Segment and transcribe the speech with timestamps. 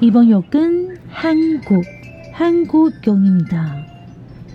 [0.00, 1.84] 이번 역은 한국,
[2.32, 3.86] 한국역입니다.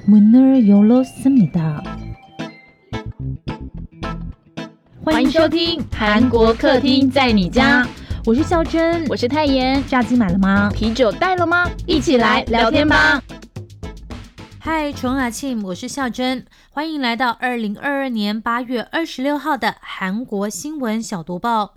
[0.07, 1.83] 문을 열었습니다.
[5.03, 7.87] 欢迎收听韩国客厅在你家，
[8.25, 9.83] 我是孝珍，我是泰妍。
[9.87, 10.71] 炸鸡买了吗？
[10.73, 11.69] 啤酒带了吗？
[11.85, 13.21] 一起来聊天吧。
[14.57, 21.75] 嗨，崇阿庆，我是孝珍，欢迎来到二零二二年八月二十六号的韩国新闻小读报。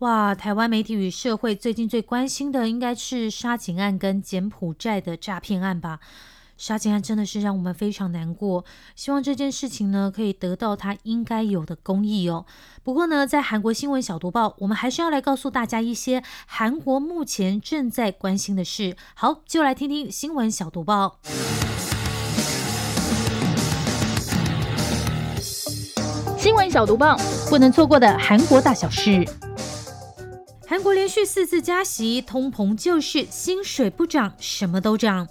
[0.00, 6.00] 哇，台湾媒体与社会最近最关心的应该是杀警案跟柬埔寨的诈骗案吧？
[6.56, 8.64] 杀警案真的是让我们非常难过，
[8.96, 12.46] 希望这件事情呢可以得到它应该有的公义哦。
[12.82, 18.96] 不过呢，在韩国新闻小读报，我们还是要来告诉大家一些韩国目前正在关心的事。
[19.14, 21.18] 好，就来听听新闻小读报。
[26.38, 27.18] 新闻小读报，
[27.50, 29.28] 不能错过的韩国大小事。
[30.70, 35.26] 韩国连续四次加息，通膨就是薪水不涨，什么都涨。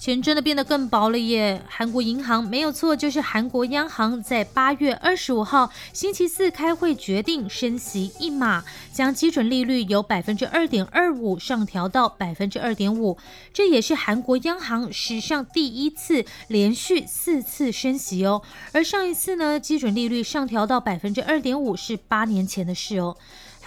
[0.00, 1.62] 钱真的变得更薄了耶！
[1.68, 13.16] 韩国银行没有错，就是韩国央行在八月二十五号星期四开会决定升息一码，将基准利率由百分之二点二五上调到百分之二点五，
[13.52, 18.42] 这也是韩国央行史上第一次连续四次升息哦。
[18.72, 23.16] 而上一次呢，基准利率上调到百分之二点五是八年前的事哦。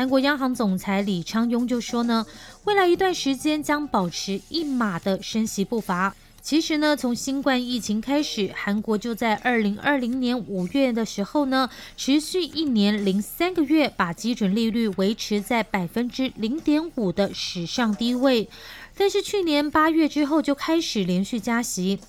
[0.02, 2.26] 韩国央行总裁李昌镛就说呢，
[2.64, 6.16] 未来一段时间将保持一码的升息步伐。
[6.42, 18.50] 其实呢，从新冠疫情开始，韩国就在二零二零年五月的时候呢，持续一年零三个月，把基准利率维持在百分之零点五的史上低位。
[18.98, 22.00] 但是去年八月之后就开始连续加息。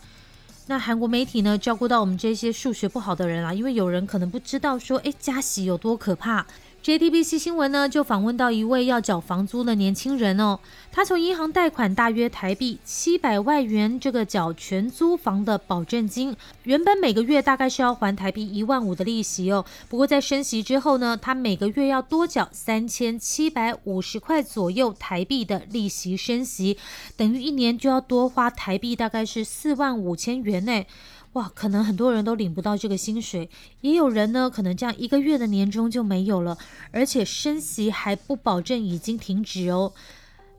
[0.68, 6.46] 那韩国媒体呢，照顾到我们这些数学不好的人啊，因为有人可能不知道说，哎，加息有多可怕。
[6.82, 10.58] JTBC 新闻呢，就访问到一位要缴房租的年轻人哦，
[10.90, 26.76] 他从银行贷款大约台币七百万元，这个缴全租房的保证金，原本每个月大概是要还台币一万五的利息哦，不过在升息之后呢，他每个月要多缴三千七百五十块左右台币的利息升息，
[27.16, 30.84] 等于一年就要多花台币大概是四万五千元呢。
[31.32, 33.48] 哇，可能很多人都领不到这个薪水，
[33.80, 36.58] 也有人呢，可能这样一个月的年终就没有了，
[36.90, 39.92] 而且升息还不保证已经停止哦。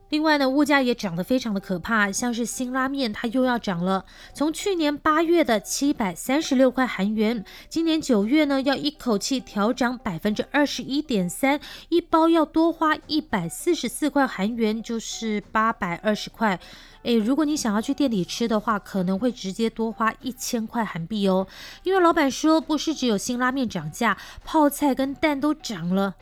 [0.10, 11.60] 另外呢，物价也涨得非常的可怕，像是辛拉面它又要涨了，从去年八月的七百三十六块韩元，今年九月呢要一口气调涨百分之二十一点三，
[11.90, 16.60] 一包要多花一百四十四块韩元，就是八百二十块。
[17.04, 21.48] 诶，如果你想要去店里吃的话，可能会直接多花一千块韩币哦，
[21.84, 26.16] 因为老板说不是只有辛拉面涨价，泡菜跟蛋都涨了。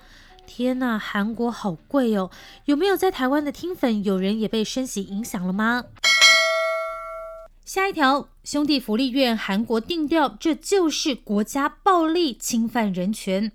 [0.47, 2.29] 天呐，韩国好贵哦！
[2.65, 5.85] 有没有在台湾的听粉有人也被升息影响了吗？
[7.63, 13.53] 下一条，兄弟福利院韩国定调，这就是国家暴力侵犯人权。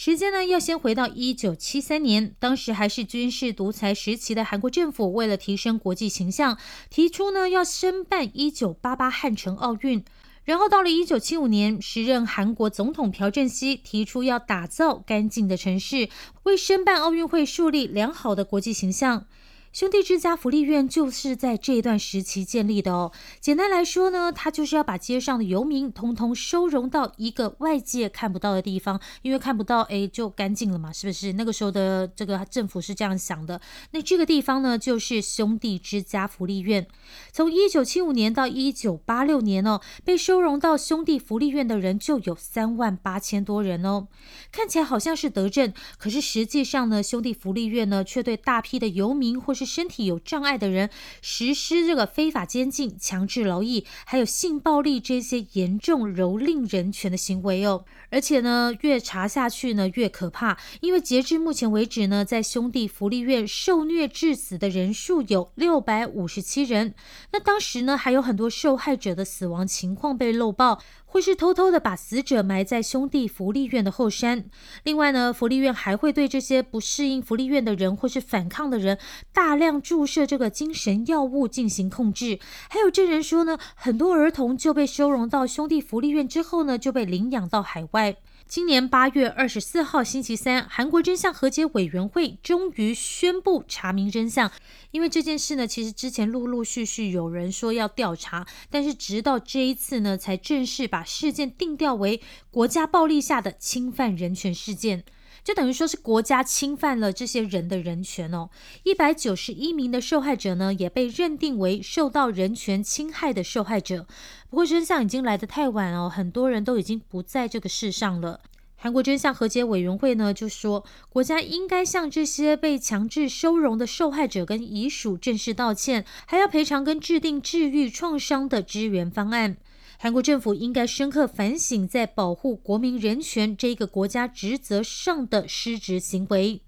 [0.00, 6.56] 时间呢，要先回到一九七三年，当时还是军事独裁时期的韩国政府，为了提升国际形象，
[6.88, 10.04] 提出呢要申办一九八八汉城奥运。
[10.44, 16.08] 然后到了一九七五年，时任韩国总统朴正熙提出要打造干净的城市，
[16.44, 19.26] 为申办奥运会树立良好的国际形象。
[19.70, 23.12] 兄弟之家福利院就是在这一段时期建立的哦。
[23.38, 31.34] 简单来说呢，它就是要把街上的游民通通收容到一个外界看不到的地方，因为看不到，哎，就干净了嘛，是不是？
[31.34, 33.60] 那个时候的这个政府是这样想的。
[33.90, 36.86] 那这个地方呢，就是兄弟之家福利院。
[37.30, 44.08] 从一九七五年到一九八六年哦，被收容到兄弟福利院的人就有三万八千多人哦。
[44.50, 50.88] 看起来好像是德政，可是实际上呢，兄弟福利院呢，却对大批的游民或是身体有障碍的人
[51.20, 57.84] 实施这个非法监禁、强制劳役，还有性暴力这些严重蹂躏人权的行为哦。
[58.10, 66.94] 而且呢，越查下去呢越可怕，因为截至目前为止呢，在兄弟福利院受虐致死的人数有六百五十七人。
[67.32, 70.78] 那当时呢，还有很多受害者的死亡情况被漏报。
[71.10, 74.44] 或是偷偷的把死者埋在兄弟福利院的后山。
[74.82, 78.98] 另外呢，福利院还会对这些不适应福利院的人或是反抗的人，
[79.32, 82.38] 大大量注射这个精神药物进行控制。
[82.68, 88.16] 还有证人说呢，很多儿童就被收容到兄弟福利院之后呢，就被领养到海外。
[88.46, 94.52] 今年八月二十四号星期三，韩国真相和解委员会终于宣布查明真相。
[94.90, 105.04] 因为这件事呢，其实之前陆陆续续有人说要调查，但是直到这一次呢，才正式把事件定调为国家暴力下的侵犯人权事件。
[105.48, 108.50] 就等于说是国家侵犯了这些人的人权哦。
[108.82, 114.06] 一百九十一名的受害者呢，也被认定为受到人权侵害的受害者。
[114.50, 118.40] 不过真相已经来得太晚哦，很多人都已经不在这个世上了。
[118.76, 129.56] 韩国真相和解委员会呢就说，国家应该向这些被强制收容的受害者跟遗属正式道歉，还要赔偿跟制定治愈创伤的支援方案。
[130.00, 136.62] 韩国政府应该深刻反省在保护国民人权这个国家职责上的失职行为，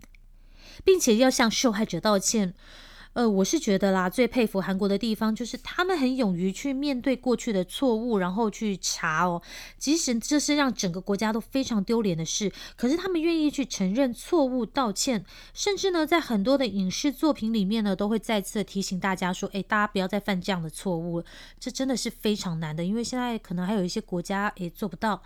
[0.84, 2.54] 并且要向受害者道歉。
[3.12, 9.42] 呃，我是觉得啦，最佩服韩国的地方就是他们很勇于去面对过去的错误，然后去查哦，
[9.78, 21.24] 即使这是让整个国家都非常丢脸的事，可是他们愿意去承认错误、道歉，甚至呢，在很多的影视作品里面呢，都会再次提醒大家说，哎，大家不要再犯这样的错误了，
[21.58, 25.20] 这真的是非常难的，因为现在可能还有一些国家也做不到。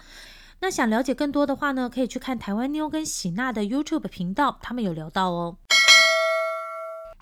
[0.61, 5.59] 那想了解更多的话呢，可以去看台湾妞跟喜娜的 YouTube 频道，他们有聊到哦。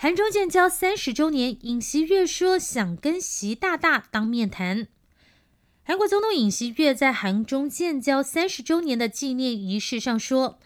[0.03, 4.89] 韩中建交三十周年，尹锡悦说想跟习大大当面谈。
[5.85, 10.59] 韩国总统尹锡悦在韩中建交三十周年的纪念仪式上说，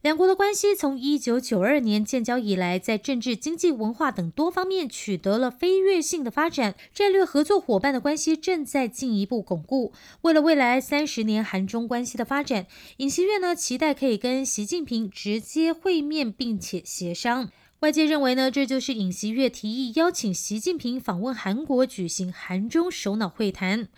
[0.00, 9.92] 两国的关系从一九九二年建交以来，在政治、经济、文化等多方面取得了飞跃性的发展，战略合作伙伴的关系正在进一步巩固。
[10.20, 12.68] 为了未来三十年韩中关系的发展，
[12.98, 17.50] 尹锡悦呢期待可以跟习近平直接会面，并且协商。
[17.80, 23.88] 外界认为呢，这就是尹锡悦提议邀请习近平访问韩国，举行韩中首脑会谈。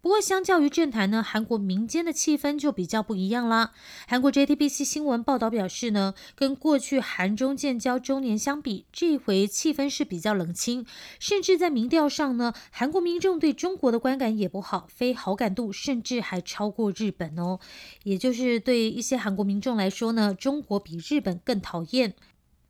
[0.00, 3.72] 不过，相较于政坛呢，韩国民间的气氛就比较不一样啦。
[4.08, 10.86] 韩国 JTBC 新闻报道表示呢，跟过去韩中建交周年相比，这回气氛是比较冷清，
[11.20, 17.58] 甚至在民调上呢，韩国民众对中国的观感也不好，非好感度甚至还超过日本哦。
[18.04, 22.14] 也就是对一些韩国民众来说呢，中国比日本更讨厌。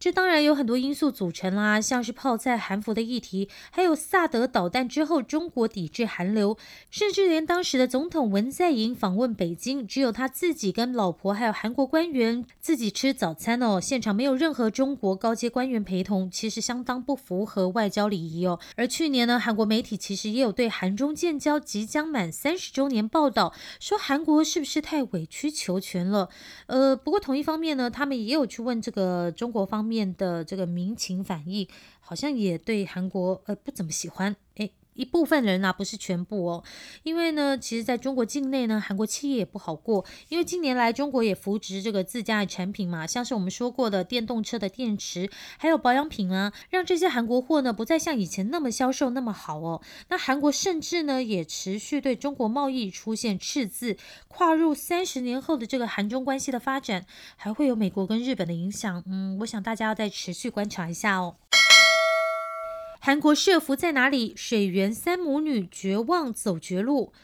[0.00, 6.56] 这当然有很多因素组成啦，像是泡在韩服的议题，还有萨德导弹之后中国抵制韩流，
[6.88, 18.60] 甚至连当时的总统文在寅访问北京，只有他自己跟老婆还有韩国官员自己吃早餐哦，现场没有任何中国高阶官员陪同，其实相当不符合外交礼仪哦。
[18.76, 26.28] 而去年呢，韩国媒体其实也有对韩中建交即将满三十周年报道，说韩国是不是太委曲求全了？
[26.66, 29.87] 呃，不过同一方面呢，他们也有去问这个中国方。
[29.88, 31.66] 面的这个民情反应，
[32.00, 34.70] 好像也对韩国呃不怎么喜欢，诶。
[34.98, 36.64] 一部分人啊，不是全部哦，
[37.04, 49.80] 因为呢，其实在中国境内呢，韩国企业也不好过，因为近年来中国也扶植这个自家的产品嘛，像是我们说过的电动车的电池，还有保养品啊，让这些韩国货呢不再像以前那么销售那么好哦。
[50.08, 53.96] 那韩国甚至呢也持续对中国贸易出现赤字，
[54.26, 57.06] 跨入三十年后的这个韩中关系的发展，
[57.36, 61.36] 还会有美国跟日本的影响，嗯，我想大家要再持续观察一下哦。
[63.08, 64.34] 韩国社福在哪里？
[64.36, 67.14] 水源三母女绝望走绝路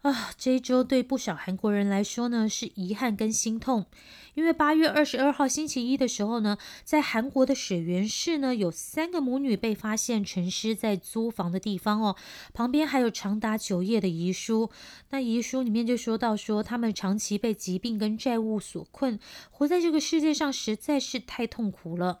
[0.00, 0.30] 啊！
[0.38, 3.84] 这一周对不少韩国人来说呢，是遗憾跟心痛，
[4.32, 12.16] 因为八月二十二号星期一的时候呢，在韩国的水源市呢，有三个母女被发现沉尸在租房的地方哦，
[12.54, 14.70] 旁边还有长达九页的遗书。
[15.10, 22.20] 那遗书里面就说到说，他们长期被疾病跟债务所困，活在这个世界上实在是太痛苦了。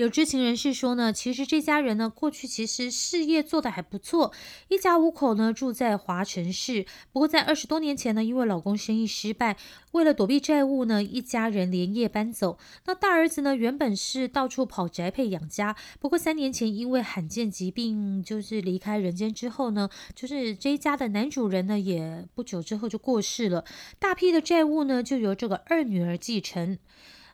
[0.00, 4.32] 有知情人士说呢，其实这家人呢，过去其实事业做得还不错，
[4.68, 6.86] 一家五口呢住在华城市。
[7.12, 9.58] 不过在二十多年前呢，因为老公生意失败，
[9.92, 12.56] 为了躲避债务呢，一家人连夜搬走。
[12.86, 23.66] 那大儿子呢，原本是到处跑宅配养家，不过三年前因为罕见疾病，就是离开人间之后呢，就是这一家的男主人呢，也不久之后就过世了，
[23.98, 26.78] 大批的债务呢，就由这个二女儿继承。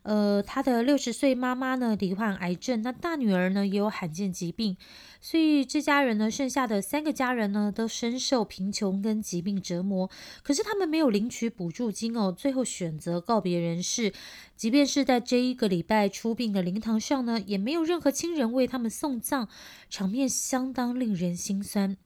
[0.06, 4.76] 呃，他的六十岁妈妈呢罹患癌症，那大女儿呢也有罕见疾病，
[5.20, 10.08] 所以这家人呢，剩下的三个家人呢都深受贫穷跟疾病折磨。
[10.44, 14.12] 可是他们没有领取补助金哦，最后选择告别人世。
[14.56, 19.48] 即便是在这一个礼拜出殡的灵堂上呢，也没有任何亲人为他们送葬，
[19.90, 21.96] 场面相当令人心酸。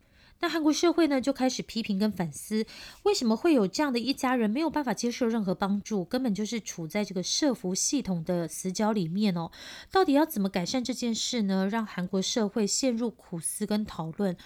[0.43, 2.65] 那韩国社会呢就开始批评跟反思，
[3.03, 9.51] 为什么会有这样的一家人没有办法接受任何帮助，根本就是处在这个社服系统的死角里面哦。
[9.91, 11.69] 到底要怎么改善这件事呢？
[11.69, 14.37] 让韩国社会陷入苦思跟讨论。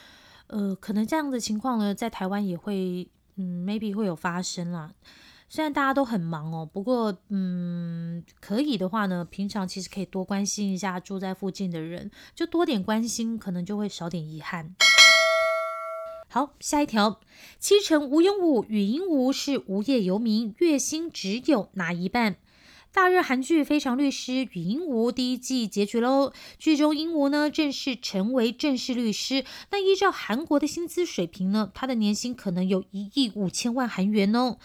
[0.49, 4.93] 呃，可能这样的情况呢，在台湾也会，嗯，maybe 会有发生啦。
[5.49, 14.75] 虽然大家都很忙哦，不过，嗯，可以的话呢，平常其实可以多关心一下住在附近的人，就多点关心，可能就会少点遗憾。
[16.35, 17.21] 好，下一条，
[17.61, 22.35] 七成吴永武与鹦鹉是无业游民，月薪只有拿一半。
[22.93, 29.45] 大热韩剧《非常律师与鹦鹉》第一季结局喽，剧中鹦鹉呢正式成为正式律师。
[29.71, 34.57] 那依照韩国的薪资水平呢，他的年薪可能有一亿五千万韩元哦。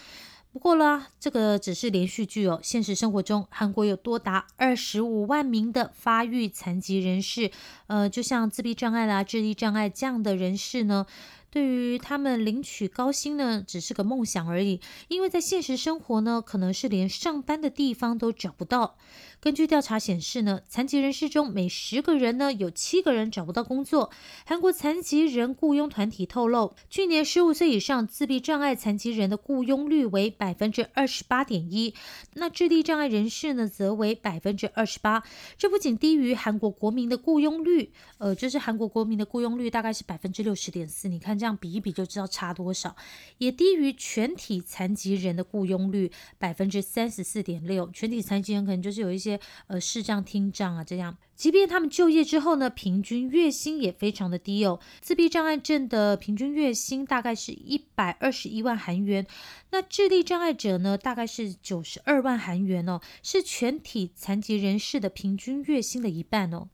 [0.51, 2.59] 不过啦，这个只是连续剧哦。
[2.63, 7.51] 现实生活中，韩国有多达二十五万名的发育残疾人士，
[7.85, 11.05] 呃，就像自闭障碍啦、智力障碍这样的人士呢。
[11.51, 18.97] 对于他们领取高薪呢，只是个梦想而已，因为在现实生活呢，可能是连上班的地方都找不到。
[19.41, 24.11] 根据调查显示呢，残疾人士中每十个人呢，有七个人找不到工作。
[24.45, 31.93] 韩国残疾人雇佣团体透露，去年十五岁以上自闭障碍残疾人的雇佣率为百分之二十八点一，
[32.33, 35.23] 那智力障碍人士呢，则为百分之二十八。
[35.57, 41.07] 这不仅低于韩国国民的雇佣率，呃，就是韩国国民的雇佣率大概是百分之六十点四。
[41.07, 42.93] 你看这样比一比就知道差多少，
[43.37, 47.89] 也低于全体残疾人的雇佣率百分之三十四点六。
[47.93, 49.28] 全体残疾人可能就是有一些。
[49.67, 54.79] 呃视障听障啊，这样，即便他们就业之后呢，平均月薪也非常的低哦。
[55.01, 59.27] 自闭障碍症的平均月薪大概是一百二十一万韩元，
[59.71, 66.69] 那智力障碍者呢，大概是九十二万韩元哦，是全体残疾人士的平均月薪的一半哦。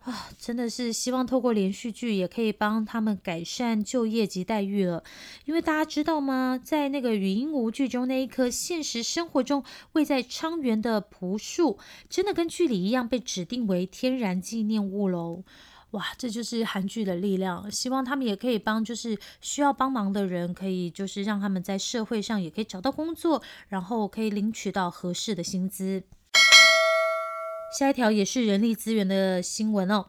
[0.00, 5.04] 啊，真的是希望透过连续剧也可以帮他们改善就业及待遇了。
[5.44, 9.62] 因为大家知道吗，在那个语音无剧中那一棵现实生活中
[9.92, 11.78] 位在昌原的朴树，
[12.08, 15.44] 真的跟剧里一样被指定为天然纪念物喽。
[15.90, 17.70] 哇，这就是韩剧的力量。
[17.70, 26.04] 希望他们也可以帮，就是需要帮忙的人，可以就是让他们在社会上也可以找到工作，然后可以领取到合适的薪资。
[27.78, 30.06] 下一条也是人力资源的新闻哦。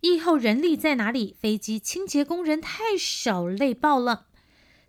[0.00, 1.36] 疫后人力在哪里？
[1.40, 4.26] 飞机清洁工人太少，累爆了。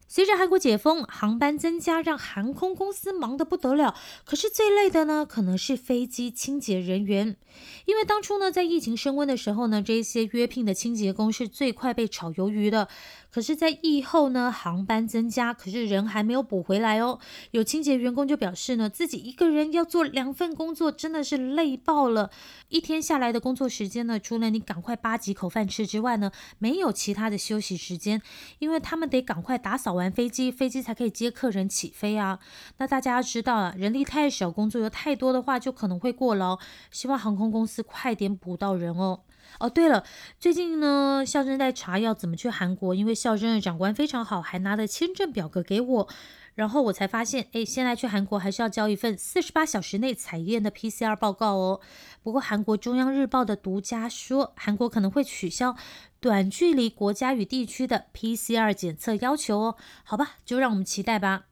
[0.08, 3.96] 随着韩国解封，航班增加，让航空公司忙得不得了。
[4.25, 7.38] 可是最累的呢，可能是飞机清洁人员，
[7.86, 12.88] 因为当初呢，在疫情升温的时候呢，这些约聘的清洁工是最快被炒鱿鱼的。
[13.34, 17.18] 可是，在疫后呢，航班增加，可是人还没有补回来哦。
[17.50, 22.30] 有清洁员工就表示呢，自己一个人要做两份工作，真的是累爆了。
[22.70, 28.22] 一天下来的工作时间呢，除了你赶快扒几口饭吃之外呢，没有其他的休息时间，
[28.60, 32.38] 因为他们得赶快打扫完飞机，飞机才可以接客人起飞啊。
[32.78, 36.60] 那大家要知道啊，人力太少，工作又太多的话，就可能会过劳。
[36.92, 39.22] 希望航空公司快点补到人哦。
[39.60, 40.04] 哦，对了，
[40.40, 46.10] 最近呢，孝正在查要怎么去韩国，因为孝正的长官非常好，还拿了签证表格给我，
[46.56, 51.82] 然后我才发现，哎，现在去韩国还是要交一份四十八小时内采验的 PCR 报告哦。
[52.22, 55.76] 不过韩国中央日报的独家说，韩国可能会取消
[56.20, 59.76] 短距离国家与地区的 PCR 检测要求哦。
[60.04, 61.44] 好吧，就让我们期待吧。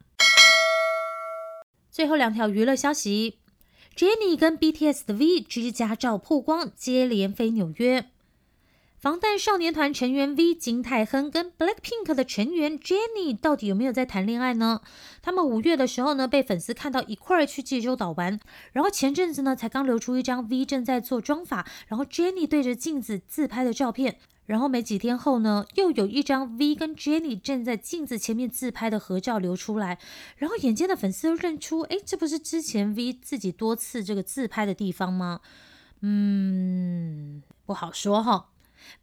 [1.92, 3.41] 最后两条娱乐消息。
[3.96, 8.06] Jennie 跟 BTS 的 V 居家照曝光，接连飞纽约。
[8.98, 14.82] 防弹少年团成员 V 金泰亨跟 Blackpink 的成员 Jennie 到底有没有在谈恋爱呢？
[15.24, 18.40] 他们五月的时候呢，被粉丝看到一块儿去济州岛玩，
[18.74, 24.18] 然后前阵子呢，才刚流出一张 V 正在做妆发，然后 Jennie 对着镜子自拍的照片。
[24.46, 29.98] 然后没几天后呢，又有一张 V 跟 Jenny 站在镜子前面自拍的合照流出来，
[30.38, 35.40] 然后眼尖的粉丝都认出，哎，这不是之前 V 自己多次这个自拍的地方吗？
[36.02, 38.50] 嗯，不好说哈。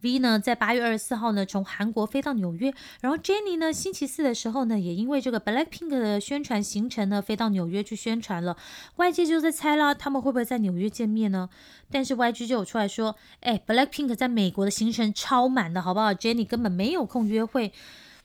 [0.02, 8.56] V 呢，在八月二十四号呢，从韩国飞到纽约，然后 Jennie 呢，星期四的时候呢，也因为这个 Blackpink 的宣传行程呢，飞到纽约去宣传了。
[8.96, 11.48] 外界就在猜啦，他们会不会在纽约见面呢？
[11.90, 17.72] 但是 YG 就有出来说，哎，Blackpink 在美国的行程超满的，好不好？Jennie 根本没有空约会。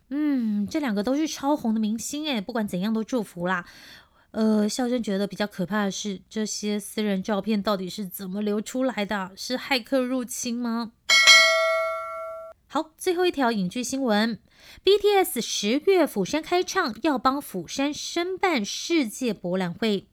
[0.10, 3.66] 嗯，这两个都是超红的明星，哎，不管怎样都祝福啦。
[4.32, 9.32] 呃，孝珍觉得比较可怕的是，这些私人照片到底是怎么流出来的？
[9.36, 10.92] 是骇客入侵吗？
[12.74, 14.40] 好，最后一条影剧新闻
[14.84, 20.08] ：BTS 十月釜山开唱，要帮釜山申办世界博览会。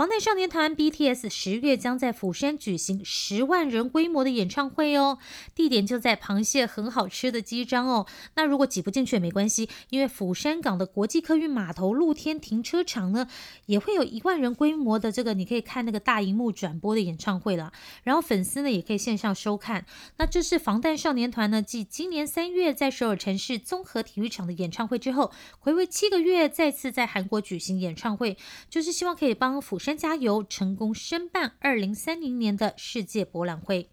[0.00, 5.18] 防弹少年团 BTS 十月将在釜山举行十万人规模的演唱会哦，
[5.54, 8.06] 地点就在螃蟹很好吃的机张哦。
[8.34, 13.28] 那如果挤不进去也没关系，因为釜山港的国际客运码头露天停车场呢，
[13.66, 17.70] 也会有一万人规模的这个你可以看那个大荧幕转播的演唱会了。
[18.02, 19.84] 然后粉丝呢也可以线上收看。
[20.16, 28.38] 那这是防弹少年团呢继今年三月在首尔城市综合体育场的演唱会之后，回味七个月再次在韩国举行演唱会，
[28.70, 29.89] 就是希望可以帮釜山。
[29.96, 33.88] 加油，成功申办二零三零年的世界博览会。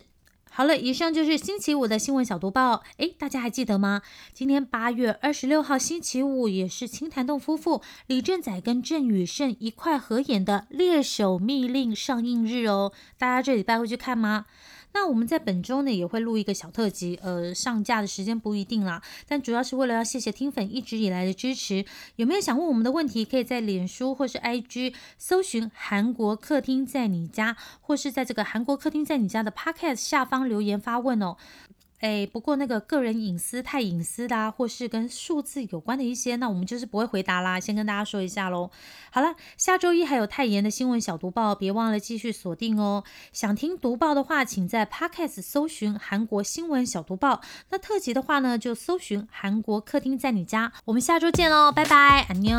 [0.50, 2.82] 好了，以上就是星期五的新闻小读报。
[2.98, 4.01] 哎，大家还记得吗？
[4.34, 12.92] 今天八月二十六号星期五，也是青潭洞夫妇李正宰跟郑宇盛一块合演的《猎手密令》上映日哦。
[13.20, 14.48] 大家这礼拜会去看吗？
[15.00, 21.86] 那我们在本周呢也会录一个小特辑，呃，上架的时间不一定啦，但主要是为了要谢谢听粉一直以来的支持。
[22.16, 31.38] 有没有想问我们的问题，可以在脸书或是 IG 搜寻“韩国客厅在你家”，或是在这个“韩国客厅在你家”的 Podcast 下方留言发问哦。
[32.00, 37.60] 哎，不过那个个人隐私太隐私的，或是跟数字有关的一些，那我们就是不会回答啦。
[37.60, 38.70] 先跟大家说一下喽。
[39.12, 43.04] 好了，下周一还有泰妍的新闻小读报，别忘了继续锁定哦。
[43.34, 47.42] 想听读报的话，请在 Podcast 搜寻韩国新闻小读报。
[47.70, 50.72] 那特辑的话呢，就搜寻韩国客厅在你家。
[50.86, 52.58] 我们下周见喽，拜拜，安妞。